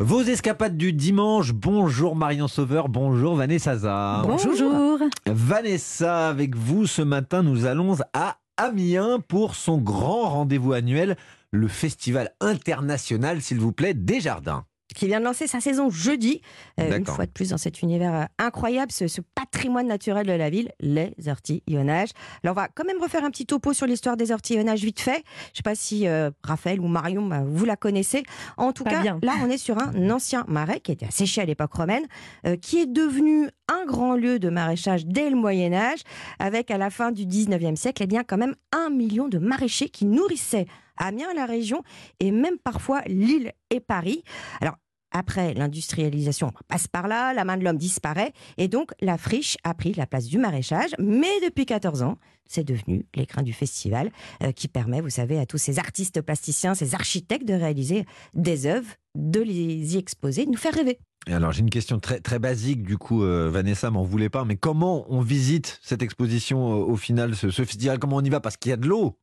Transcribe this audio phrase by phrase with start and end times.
[0.00, 4.22] Vos escapades du dimanche, bonjour Marion Sauveur, bonjour Vanessa Zah.
[4.22, 4.98] Bonjour.
[5.26, 11.16] Vanessa, avec vous ce matin, nous allons à Amiens pour son grand rendez-vous annuel,
[11.52, 16.40] le Festival international, s'il vous plaît, des jardins qui vient de lancer sa saison jeudi.
[16.80, 20.32] Euh, une fois de plus dans cet univers euh, incroyable, ce, ce patrimoine naturel de
[20.32, 22.10] la ville, les ortillonnages.
[22.42, 25.22] Alors on va quand même refaire un petit topo sur l'histoire des ortillonnages vite fait.
[25.46, 28.22] Je ne sais pas si euh, Raphaël ou Marion, bah, vous la connaissez.
[28.56, 29.18] En tout Pas cas, bien.
[29.22, 32.06] là on est sur un ancien marais qui était asséché à l'époque romaine,
[32.46, 36.00] euh, qui est devenu un grand lieu de maraîchage dès le Moyen Âge,
[36.38, 39.90] avec à la fin du 19e siècle, eh bien quand même un million de maraîchers
[39.90, 40.66] qui nourrissaient
[40.98, 41.82] Amiens, la région,
[42.20, 44.22] et même parfois Lille et Paris.
[44.60, 44.76] Alors,
[45.10, 49.56] après l'industrialisation, on passe par là, la main de l'homme disparaît, et donc la friche
[49.64, 50.90] a pris la place du maraîchage.
[50.98, 54.10] Mais depuis 14 ans, c'est devenu l'écrin du festival
[54.42, 58.04] euh, qui permet, vous savez, à tous ces artistes plasticiens, ces architectes de réaliser
[58.34, 60.98] des œuvres, de les y exposer, de nous faire rêver.
[61.26, 64.44] Et alors j'ai une question très, très basique du coup, euh, Vanessa m'en voulait pas,
[64.44, 67.98] mais comment on visite cette exposition euh, au final, ce, ce festival?
[67.98, 68.40] Comment on y va?
[68.40, 69.18] Parce qu'il y a de l'eau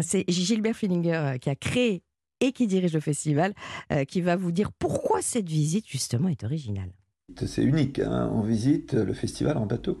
[0.00, 2.02] C'est Gilbert Fillinger euh, qui a créé
[2.40, 3.54] et qui dirige le festival,
[3.92, 6.90] euh, qui va vous dire pourquoi cette visite justement est originale.
[7.46, 8.30] C'est unique, hein.
[8.34, 9.98] on visite le festival en bateau.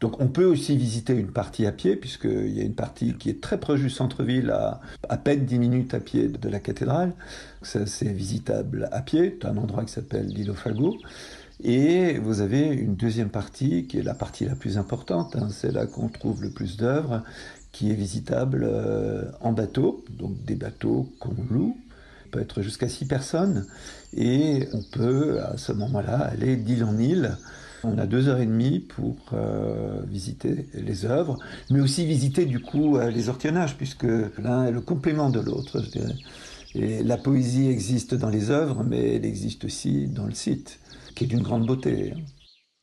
[0.00, 3.30] Donc on peut aussi visiter une partie à pied, puisqu'il y a une partie qui
[3.30, 7.14] est très proche du centre-ville, à à peine 10 minutes à pied de la cathédrale.
[7.62, 10.96] C'est visitable à pied, c'est un endroit qui s'appelle l'île au Fagot.
[11.62, 15.48] Et vous avez une deuxième partie, qui est la partie la plus importante, hein.
[15.50, 17.22] c'est là qu'on trouve le plus d'œuvres,
[17.76, 21.76] qui est visitable euh, en bateau, donc des bateaux qu'on loue,
[22.30, 23.66] peut être jusqu'à 6 personnes,
[24.16, 27.36] et on peut à ce moment-là aller d'île en île.
[27.84, 31.36] On a deux heures et demie pour euh, visiter les œuvres,
[31.70, 34.06] mais aussi visiter du coup euh, les ortillonnages, puisque
[34.38, 35.82] l'un est le complément de l'autre.
[36.74, 40.80] Et la poésie existe dans les œuvres, mais elle existe aussi dans le site,
[41.14, 42.14] qui est d'une grande beauté.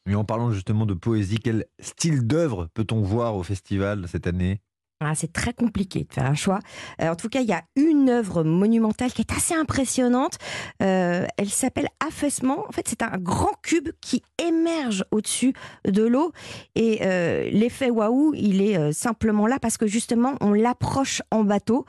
[0.08, 4.62] Et en parlant justement de poésie, quel style d'œuvre peut-on voir au festival cette année?
[5.06, 6.60] Ah, c'est très compliqué de faire un choix.
[7.02, 10.38] Euh, en tout cas, il y a une œuvre monumentale qui est assez impressionnante.
[10.82, 12.66] Euh, elle s'appelle Affaissement.
[12.68, 15.54] En fait, c'est un grand cube qui émerge au-dessus
[15.86, 16.32] de l'eau.
[16.76, 21.86] Et euh, l'effet waouh, il est simplement là parce que justement, on l'approche en bateau.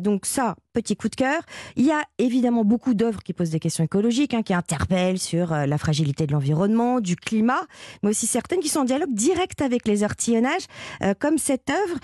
[0.00, 1.40] Donc ça, petit coup de cœur.
[1.76, 5.50] Il y a évidemment beaucoup d'œuvres qui posent des questions écologiques, hein, qui interpellent sur
[5.50, 7.62] la fragilité de l'environnement, du climat,
[8.02, 10.66] mais aussi certaines qui sont en dialogue direct avec les artillonnages,
[11.02, 11.98] euh, comme cette œuvre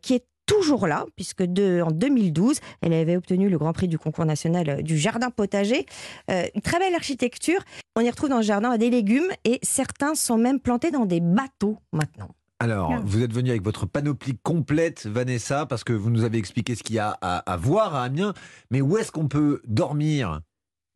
[0.00, 3.98] qui est toujours là, puisque de, en 2012, elle avait obtenu le Grand Prix du
[3.98, 5.86] concours national euh, du jardin potager.
[6.30, 7.60] Euh, une très belle architecture.
[7.96, 11.20] On y retrouve dans le jardin des légumes et certains sont même plantés dans des
[11.20, 12.30] bateaux maintenant.
[12.58, 13.02] Alors, Bien.
[13.04, 16.82] vous êtes venu avec votre panoplie complète, Vanessa, parce que vous nous avez expliqué ce
[16.82, 18.32] qu'il y a à, à voir à Amiens,
[18.70, 20.40] mais où est-ce qu'on peut dormir?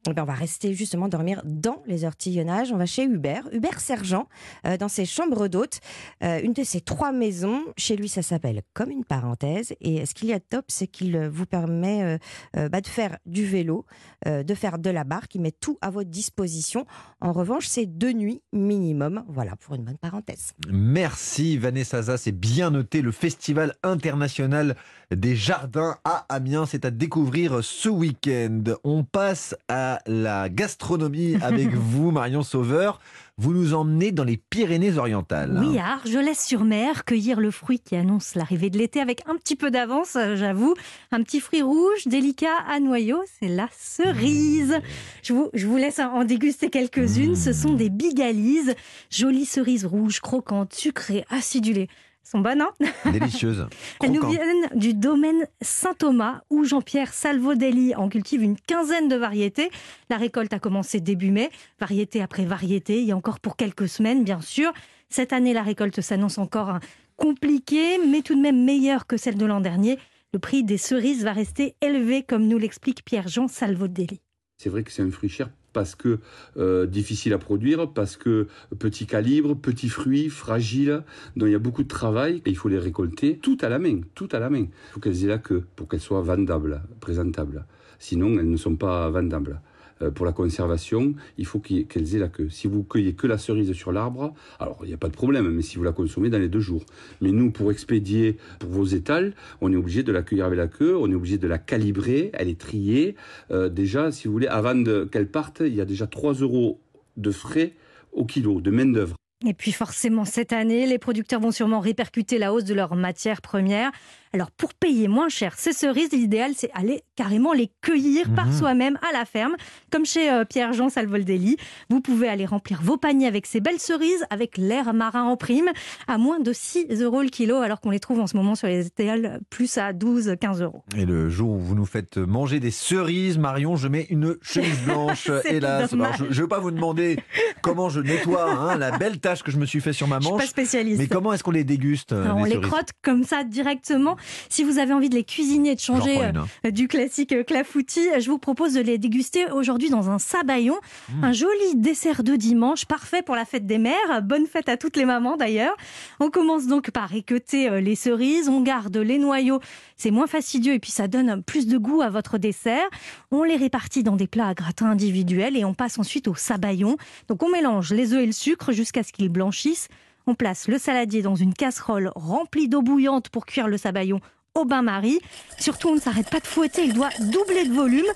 [0.09, 2.72] Eh ben, on va rester justement dormir dans les ortillonnages.
[2.72, 4.28] On va chez Hubert, Hubert Sergent,
[4.66, 5.81] euh, dans ses chambres d'hôtes.
[6.25, 7.65] Euh, une de ses trois maisons.
[7.77, 9.75] Chez lui, ça s'appelle comme une parenthèse.
[9.83, 12.19] Et ce qu'il y a de top, c'est qu'il euh, vous permet
[12.55, 13.84] bah, de faire du vélo,
[14.27, 15.34] de faire de la barque.
[15.34, 16.87] Il met tout à votre disposition.
[17.21, 19.25] En revanche, c'est deux nuits minimum.
[19.28, 20.53] Voilà, pour une bonne parenthèse.
[20.69, 23.03] Merci Vanessa Zah, c'est bien noté.
[23.03, 24.77] Le Festival international
[25.10, 28.62] des jardins à Amiens, c'est à découvrir ce week-end.
[28.84, 33.01] On passe à la gastronomie avec vous, Marion Sauveur.
[33.39, 35.59] Vous nous emmenez dans les Pyrénées-Orientales.
[35.65, 39.71] Oui, à Argelès-sur-Mer, cueillir le fruit qui annonce l'arrivée de l'été avec un petit peu
[39.71, 40.75] d'avance, euh, j'avoue.
[41.11, 44.78] Un petit fruit rouge, délicat, à noyau, c'est la cerise.
[45.23, 47.34] Je vous, je vous laisse en déguster quelques-unes.
[47.34, 48.75] Ce sont des bigalises,
[49.11, 51.89] jolies cerises rouges, croquantes, sucrées, acidulées.
[52.23, 52.73] Elles sont bonnes, hein
[53.13, 53.67] Délicieuse.
[54.03, 59.71] Elles nous viennent du domaine Saint-Thomas où Jean-Pierre Salvodelli en cultive une quinzaine de variétés.
[60.11, 61.51] La récolte a commencé début mai,
[61.81, 64.73] variété après variété, il y a encore pour quelques semaines bien sûr.
[65.09, 66.81] Cette année, la récolte s'annonce encore hein,
[67.17, 69.99] compliquée, mais tout de même meilleure que celle de l'an dernier.
[70.33, 74.21] Le prix des cerises va rester élevé, comme nous l'explique Pierre-Jean Salvodelli.
[74.57, 76.19] C'est vrai que c'est un fruit cher parce que
[76.57, 81.03] euh, difficile à produire, parce que petit calibre, petit fruit, fragile,
[81.37, 82.43] dont il y a beaucoup de travail.
[82.47, 84.67] Et il faut les récolter tout à la main, tout à la main.
[84.67, 87.65] Il faut qu'elles aient la queue pour qu'elles soient vendables, présentables.
[87.99, 89.61] Sinon, elles ne sont pas vendables.
[90.03, 92.49] Euh, pour la conservation, il faut qu'elles aient la queue.
[92.51, 95.49] Si vous cueillez que la cerise sur l'arbre, alors il n'y a pas de problème,
[95.51, 96.85] mais si vous la consommez dans les deux jours.
[97.21, 100.69] Mais nous, pour expédier pour vos étals, on est obligé de la cueillir avec la
[100.69, 103.17] queue, on est obligé de la calibrer, elle est triée.
[103.51, 106.81] Euh, déjà, si vous voulez, avant qu'elle parte, il y a déjà 3 euros
[107.17, 107.75] de frais
[108.13, 109.17] au kilo, de main-d'œuvre.
[109.47, 113.41] Et puis forcément, cette année, les producteurs vont sûrement répercuter la hausse de leurs matières
[113.41, 113.91] premières.
[114.32, 118.53] Alors pour payer moins cher ces cerises, l'idéal c'est aller carrément les cueillir par Mhm.
[118.59, 119.56] soi-même à la ferme,
[119.91, 121.56] comme chez euh, Pierre-Jean Salvoldelli.
[121.88, 125.68] Vous pouvez aller remplir vos paniers avec ces belles cerises, avec l'air marin en prime,
[126.06, 128.68] à moins de 6 euros le kilo, alors qu'on les trouve en ce moment sur
[128.68, 130.82] les étals plus à 12-15 euros.
[130.97, 134.80] Et le jour où vous nous faites manger des cerises, Marion, je mets une chemise
[134.84, 135.92] blanche, hélas.
[135.92, 137.18] Alors, je ne veux pas vous demander
[137.62, 140.22] comment je nettoie hein, la belle tâche que je me suis fait sur ma Je
[140.24, 140.47] suis pas manche.
[140.47, 140.98] spécialiste.
[141.00, 144.16] Mais comment est-ce qu'on les déguste euh, on les crotte comme ça directement.
[144.49, 146.47] Si vous avez envie de les cuisiner, de J'en changer hein.
[146.67, 150.77] euh, du classique euh, clafoutis, je vous propose de les déguster aujourd'hui dans un sabayon.
[151.09, 151.25] Mmh.
[151.25, 154.22] Un joli dessert de dimanche, parfait pour la fête des mères.
[154.22, 155.77] Bonne fête à toutes les mamans d'ailleurs.
[156.19, 158.49] On commence donc par équeuter euh, les cerises.
[158.49, 159.61] On garde les noyaux.
[159.97, 162.89] C'est moins fastidieux et puis ça donne plus de goût à votre dessert.
[163.31, 166.97] On les répartit dans des plats à gratin individuels et on passe ensuite au sabayon.
[167.28, 169.89] Donc on mélange les œufs et le sucre jusqu'à ce qu'ils blanchissent.
[170.30, 174.21] On place le saladier dans une casserole remplie d'eau bouillante pour cuire le sabayon
[174.54, 175.18] au bain-marie.
[175.59, 178.06] Surtout, on ne s'arrête pas de fouetter, il doit doubler de volume.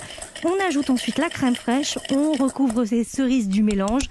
[0.45, 4.05] On ajoute ensuite la crème fraîche, on recouvre ces cerises du mélange.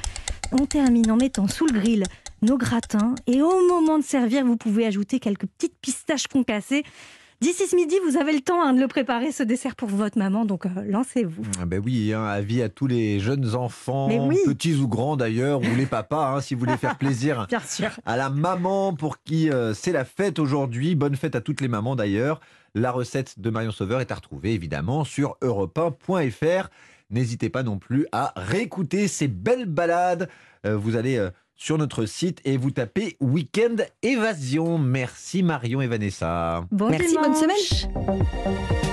[0.51, 2.03] On termine en mettant sous le grill
[2.41, 6.83] nos gratins et au moment de servir, vous pouvez ajouter quelques petites pistaches concassées.
[7.43, 10.17] D'ici ce midi, vous avez le temps hein, de le préparer, ce dessert pour votre
[10.17, 11.43] maman, donc euh, lancez-vous.
[11.59, 14.37] Ah ben oui, hein, avis à tous les jeunes enfants, oui.
[14.45, 17.89] petits ou grands d'ailleurs, ou les papas, hein, si vous voulez faire plaisir Bien sûr.
[18.05, 20.95] à la maman pour qui euh, c'est la fête aujourd'hui.
[20.95, 22.39] Bonne fête à toutes les mamans d'ailleurs.
[22.75, 26.69] La recette de Marion Sauveur est à retrouver évidemment sur europe1.fr.
[27.09, 30.29] N'hésitez pas non plus à réécouter ces belles balades.
[30.65, 34.77] Euh, vous allez sur notre site et vous tapez Week-end Évasion.
[34.77, 36.65] Merci Marion et Vanessa.
[36.71, 38.92] Bon Merci, bonne semaine.